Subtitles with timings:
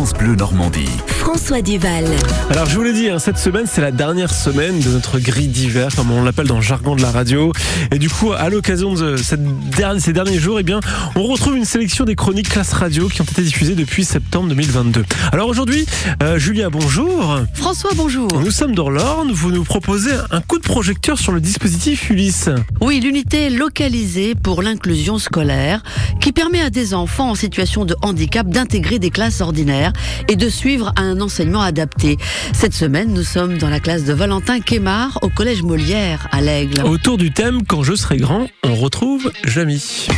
[0.00, 0.88] France Bleu Normandie.
[1.08, 2.06] François Duval.
[2.48, 5.48] Alors je vous l'ai dit, hein, cette semaine c'est la dernière semaine de notre grille
[5.48, 7.52] d'hiver, comme on l'appelle dans le jargon de la radio.
[7.92, 10.80] Et du coup, à l'occasion de cette dernière, ces derniers jours, eh bien,
[11.16, 15.04] on retrouve une sélection des chroniques classe radio qui ont été diffusées depuis septembre 2022.
[15.32, 15.84] Alors aujourd'hui,
[16.22, 17.38] euh, Julia, bonjour.
[17.52, 18.28] François, bonjour.
[18.42, 22.48] Nous sommes dans l'Orne, vous nous proposez un coup de projecteur sur le dispositif Ulysse.
[22.80, 25.82] Oui, l'unité localisée pour l'inclusion scolaire
[26.22, 29.89] qui permet à des enfants en situation de handicap d'intégrer des classes ordinaires
[30.28, 32.18] et de suivre un enseignement adapté.
[32.52, 36.82] Cette semaine, nous sommes dans la classe de Valentin Quémar au collège Molière à l'Aigle.
[36.84, 40.08] Autour du thème Quand je serai grand, on retrouve Jamy.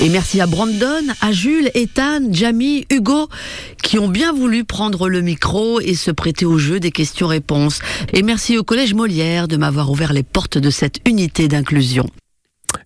[0.00, 3.28] Et merci à Brandon, à Jules, Ethan, Jamie, Hugo,
[3.82, 7.80] qui ont bien voulu prendre le micro et se prêter au jeu des questions-réponses.
[8.12, 12.06] Et merci au Collège Molière de m'avoir ouvert les portes de cette unité d'inclusion.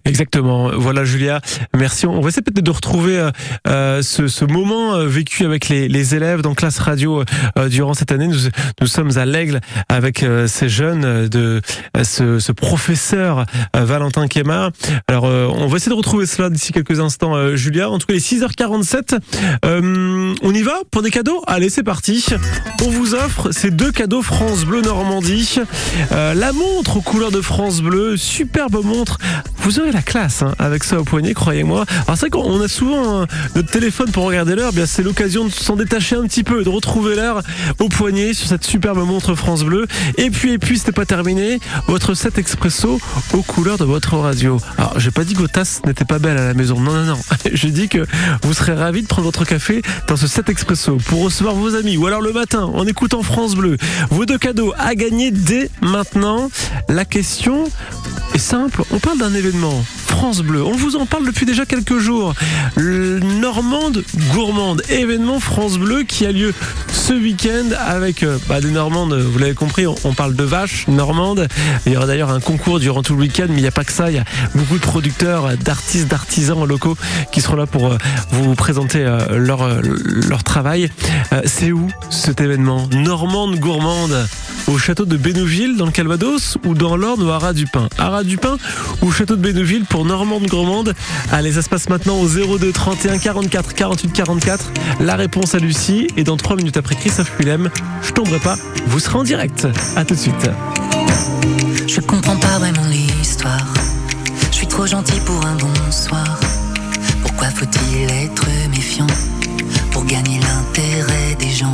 [0.05, 0.71] Exactement.
[0.77, 1.41] Voilà, Julia.
[1.77, 2.07] Merci.
[2.07, 3.31] On va essayer peut-être de retrouver euh,
[3.69, 7.23] euh, ce, ce, moment euh, vécu avec les, les, élèves dans classe radio
[7.57, 8.27] euh, durant cette année.
[8.27, 8.49] Nous,
[8.81, 11.61] nous sommes à l'Aigle avec euh, ces jeunes de
[12.03, 14.71] ce, ce, professeur Valentin Kemar.
[15.09, 17.91] Alors, on va essayer de retrouver cela d'ici quelques instants, Julia.
[17.91, 19.19] En tout cas, les 6h47.
[20.43, 21.43] on y va pour des cadeaux?
[21.47, 22.27] Allez, c'est parti.
[22.83, 25.61] On vous offre ces deux cadeaux France Bleu Normandie.
[26.11, 29.19] la montre aux couleurs de France Bleu, superbe montre.
[29.59, 31.85] Vous aurez la classe hein, avec ça au poignet, croyez-moi.
[32.07, 35.45] Alors c'est vrai qu'on a souvent hein, notre téléphone pour regarder l'heure, bien c'est l'occasion
[35.45, 37.43] de s'en détacher un petit peu, de retrouver l'heure
[37.79, 39.87] au poignet sur cette superbe montre France Bleu.
[40.17, 43.01] Et puis et puis c'était pas terminé, votre set expresso
[43.33, 44.59] aux couleurs de votre radio.
[44.79, 47.05] Alors j'ai pas dit que vos tasses n'étaient pas belles à la maison, non non
[47.05, 47.19] non.
[47.53, 48.07] J'ai dit que
[48.43, 51.97] vous serez ravis de prendre votre café dans ce set expresso pour recevoir vos amis
[51.97, 53.77] ou alors le matin en écoutant France Bleu.
[54.11, 56.51] Vos deux cadeaux à gagner dès maintenant.
[56.89, 57.65] La question
[58.35, 60.63] est simple, on parle d'un événement France Bleu.
[60.63, 62.35] On vous en parle depuis déjà quelques jours.
[62.77, 66.55] Normande Gourmande, événement France Bleu qui a lieu
[66.93, 70.87] ce week-end avec euh, bah, des Normandes, vous l'avez compris, on, on, parle de vaches
[70.89, 71.49] normandes.
[71.87, 73.85] Il y aura d'ailleurs un concours durant tout le week-end, mais il n'y a pas
[73.85, 76.97] que ça, il y a beaucoup de producteurs, d'artistes, d'artisans locaux
[77.33, 77.99] qui seront là pour euh,
[78.31, 80.91] vous présenter euh, leur, leur travail.
[81.45, 84.27] C'est où cet événement Normande Gourmande?
[84.69, 88.57] Au château de Bénouville dans le Calvados ou dans l'Orne ou à Ras-du-Pin À Ras-du-Pin
[89.03, 90.95] ou château de Bénouville pour Normande Gourmande
[91.31, 94.73] Allez, ça se passe maintenant au 02 31 44 48 44.
[95.01, 97.71] La réponse à Lucie et dans 3 minutes après Christophe Willem,
[98.03, 98.57] je tomberai pas,
[98.87, 99.67] vous serez en direct.
[99.97, 100.51] À tout de suite.
[101.87, 103.73] Je comprends pas vraiment l'histoire.
[104.51, 106.39] Je suis trop gentil pour un bonsoir.
[107.23, 109.07] Pourquoi faut-il être méfiant
[109.91, 111.72] pour gagner l'intérêt des gens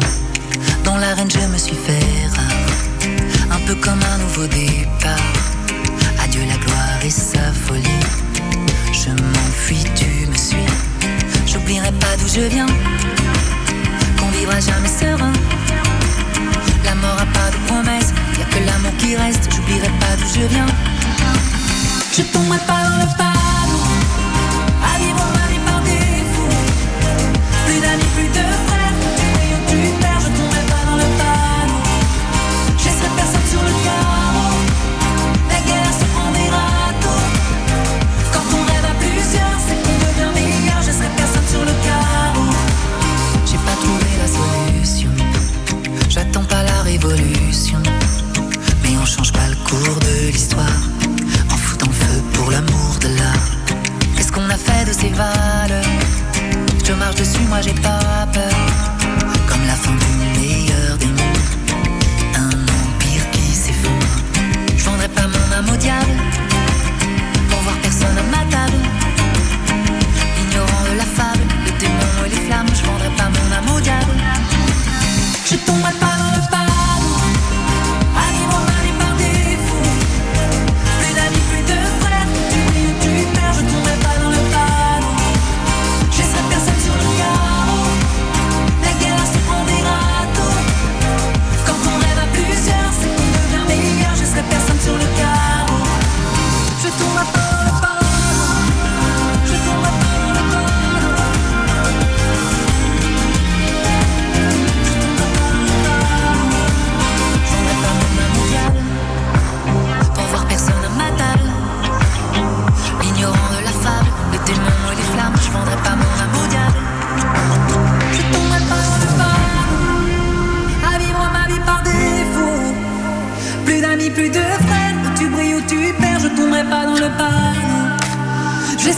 [19.08, 19.48] qui reste.
[19.54, 20.66] J'oublierai pas d'où je viens.
[22.12, 23.27] Je tomberai pas dans le panneau.
[50.56, 53.50] En foutant le feu pour l'amour de l'art.
[54.16, 55.84] Qu'est-ce qu'on a fait de ces valeurs?
[56.84, 58.58] Je marche dessus, moi j'ai pas peur.
[59.48, 61.48] Comme la fin du meilleur des mondes.
[62.36, 64.06] Un empire qui s'effondre.
[64.76, 66.27] Je vendrai pas mon âme au diable.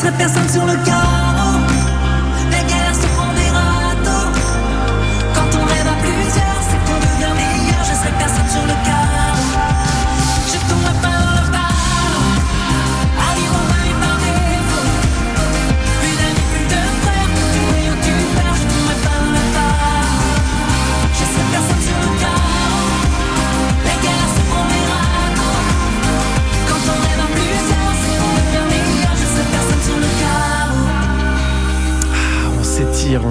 [0.01, 1.40] Laisserai personne sur le carreau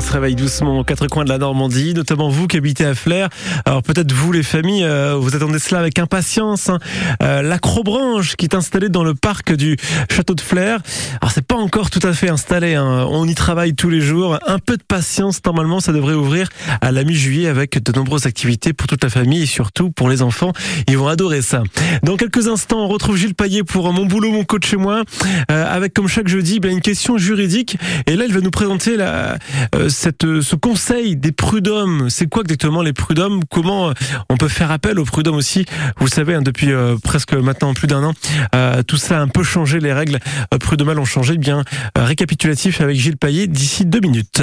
[0.09, 3.29] se réveille doucement aux quatre coins de la Normandie, notamment vous qui habitez à Flers.
[3.65, 6.69] Alors peut-être vous les familles, euh, vous attendez cela avec impatience.
[6.69, 6.79] Hein.
[7.21, 9.77] Euh, L'acrobranche qui est installée dans le parc du
[10.11, 10.79] château de Flers.
[11.21, 13.05] Alors c'est pas encore tout à fait installé, hein.
[13.11, 14.39] on y travaille tous les jours.
[14.47, 16.49] Un peu de patience, normalement ça devrait ouvrir
[16.81, 20.23] à la mi-juillet avec de nombreuses activités pour toute la famille et surtout pour les
[20.23, 20.53] enfants.
[20.87, 21.61] Ils vont adorer ça.
[22.01, 25.03] Dans quelques instants, on retrouve Gilles Paillet pour Mon boulot, mon coach chez moi,
[25.51, 27.77] euh, avec comme chaque jeudi une question juridique.
[28.07, 29.37] Et là, il va nous présenter la,
[29.75, 32.09] euh, cette, euh, ce conseil des prud'hommes.
[32.09, 33.41] C'est quoi exactement les prud'hommes?
[33.49, 33.93] Comment euh,
[34.29, 35.65] on peut faire appel aux prud'hommes aussi?
[35.97, 38.13] Vous le savez, hein, depuis euh, presque maintenant plus d'un an,
[38.55, 39.79] euh, tout ça a un peu changé.
[39.79, 40.19] Les règles
[40.59, 41.33] prud'homales ont changé.
[41.35, 41.63] Eh Bien
[41.97, 44.41] récapitulatif avec Gilles Paillet d'ici deux minutes.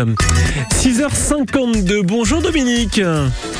[0.74, 2.02] 6h52.
[2.02, 3.00] Bonjour Dominique.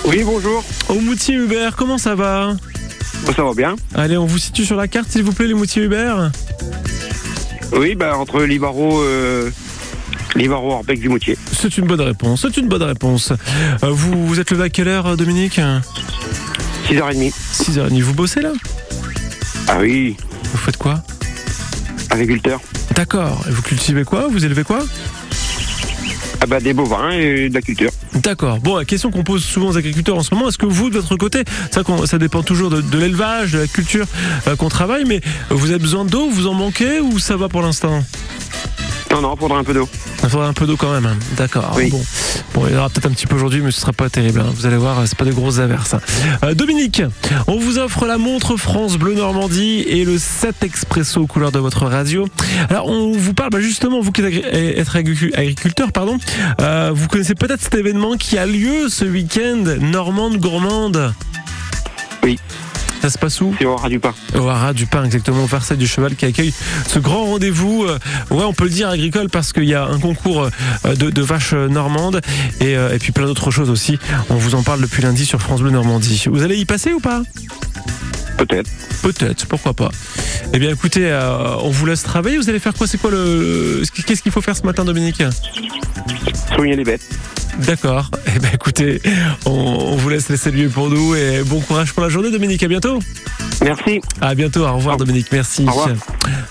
[0.05, 0.65] Oui, bonjour.
[0.89, 2.55] Au Moutier Hubert, comment ça va?
[3.25, 5.55] Bon, ça va bien Allez, on vous situe sur la carte, s'il vous plaît, les
[5.55, 6.31] Moutier Hubert.
[7.73, 9.51] Oui, bah, entre Libaro, euh,
[10.37, 11.37] Libaro, Orbec, Vimoutier.
[11.53, 12.43] C'est une bonne réponse.
[12.43, 13.33] C'est une bonne réponse.
[13.83, 15.61] Euh, vous, vous êtes levé à quelle heure, Dominique
[16.89, 17.33] 6h30.
[17.33, 18.03] 6h30.
[18.03, 18.53] Vous bossez là
[19.69, 20.17] Ah oui,
[20.53, 21.03] Vous faites quoi
[22.11, 22.61] agriculteur.
[22.95, 23.45] D'accord.
[23.49, 24.79] Et vous cultivez quoi Vous élevez quoi
[26.41, 27.91] Ah bah, des bovins et de la culture.
[28.15, 28.59] D'accord.
[28.59, 30.99] Bon, la question qu'on pose souvent aux agriculteurs en ce moment, est-ce que vous, de
[30.99, 34.07] votre côté, ça, dépend toujours de, de l'élevage, de la culture
[34.47, 37.63] euh, qu'on travaille, mais vous avez besoin d'eau, vous en manquez ou ça va pour
[37.63, 38.03] l'instant?
[39.17, 39.89] Non, non, faudra un peu d'eau.
[40.25, 41.07] Il faudrait un peu d'eau quand même.
[41.07, 41.17] hein.
[41.39, 41.73] D'accord.
[41.75, 41.89] Oui.
[41.89, 42.03] Bon.
[42.53, 44.41] bon, il y aura peut-être un petit peu aujourd'hui, mais ce sera pas terrible.
[44.41, 44.53] hein.
[44.55, 45.95] Vous allez voir, c'est pas des grosses averses.
[45.95, 46.01] hein.
[46.45, 47.01] Euh, Dominique,
[47.47, 51.59] on vous offre la montre France Bleu Normandie et le 7 Expresso aux couleurs de
[51.59, 52.29] votre radio.
[52.69, 56.19] Alors, on vous parle bah, justement, vous qui êtes agri- être agricu- agriculteur, pardon,
[56.61, 61.15] euh, vous connaissez peut-être cet événement qui a lieu ce week-end, Normande Gourmande.
[62.23, 62.39] Oui.
[63.03, 64.15] Ça se passe où C'est au ras du pain.
[64.35, 66.53] au Haras du Pain, exactement, au Versailles du Cheval, qui accueille
[66.89, 67.85] ce grand rendez-vous.
[67.85, 67.99] euh,
[68.31, 70.49] ouais, on peut le dire agricole parce qu'il y a un concours
[70.85, 72.21] euh, de, de vaches normandes
[72.61, 73.99] et, euh, et puis plein d'autres choses aussi.
[74.31, 76.25] On vous en parle depuis lundi sur France Bleu Normandie.
[76.31, 77.23] Vous allez y passer ou pas?
[78.39, 78.71] Peut-être.
[79.03, 79.91] Peut-être, pourquoi pas.
[80.53, 82.37] Eh bien, écoutez, euh, on vous laisse travailler.
[82.39, 82.87] Vous allez faire quoi?
[82.87, 83.81] C'est quoi le.
[83.81, 85.23] le- Qu'est-ce qu'il faut faire ce matin, Dominique?
[86.55, 87.07] Soigner les bêtes.
[87.65, 88.11] D'accord.
[88.35, 89.01] Eh bien, écoutez,
[89.47, 92.63] on, on vous laisse les saluer pour nous et bon courage pour la journée, Dominique.
[92.63, 92.99] À bientôt.
[93.67, 94.01] Merci.
[94.21, 95.65] À bientôt, au revoir Dominique, merci.
[95.67, 95.89] Au revoir.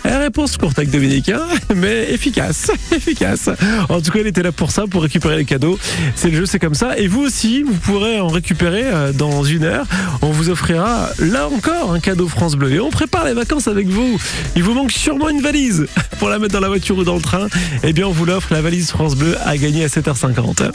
[0.03, 1.43] La réponse courte avec Dominique, hein,
[1.75, 3.49] mais efficace, efficace.
[3.87, 5.79] En tout cas, il était là pour ça, pour récupérer les cadeaux.
[6.15, 6.97] C'est le jeu, c'est comme ça.
[6.97, 9.85] Et vous aussi, vous pourrez en récupérer euh, dans une heure.
[10.21, 12.73] On vous offrira là encore un cadeau France Bleu.
[12.73, 14.19] Et on prépare les vacances avec vous.
[14.57, 15.87] Il vous manque sûrement une valise
[16.19, 17.47] pour la mettre dans la voiture ou dans le train.
[17.83, 20.69] Eh bien, on vous l'offre, la valise France Bleu à gagner à 7h50.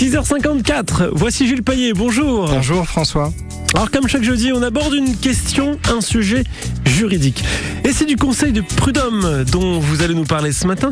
[0.00, 2.48] 6h54, voici Jules Payet, bonjour.
[2.48, 3.30] Bonjour François.
[3.74, 6.42] Alors comme chaque jeudi, on aborde une question, un sujet
[6.86, 7.44] juridique.
[7.84, 10.90] Et c'est du Conseil de prud'homme dont vous allez nous parler ce matin.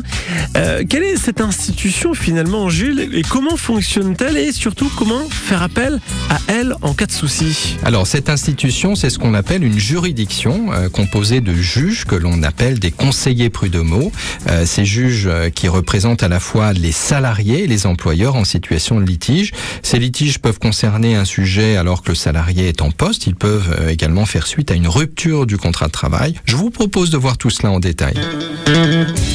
[0.55, 5.99] Euh, quelle est cette institution finalement, Jules Et comment fonctionne-t-elle Et surtout, comment faire appel
[6.29, 7.77] à elle en cas de souci?
[7.83, 12.43] Alors cette institution, c'est ce qu'on appelle une juridiction euh, composée de juges que l'on
[12.43, 14.11] appelle des conseillers prud'homaux.
[14.49, 18.98] Euh, ces juges qui représentent à la fois les salariés et les employeurs en situation
[18.99, 19.51] de litige.
[19.83, 23.27] Ces litiges peuvent concerner un sujet alors que le salarié est en poste.
[23.27, 26.35] Ils peuvent euh, également faire suite à une rupture du contrat de travail.
[26.45, 28.15] Je vous propose de voir tout cela en détail.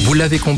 [0.03, 0.53] Vous l'avez compris.